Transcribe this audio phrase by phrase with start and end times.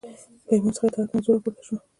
[0.49, 1.79] له امام څخه اطاعت موضوع راپورته شوه